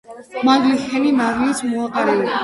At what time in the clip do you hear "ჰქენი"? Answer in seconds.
0.85-1.11